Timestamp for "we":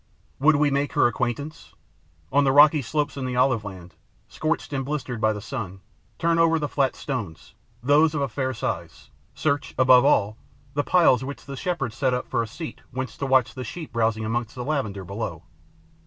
0.55-0.71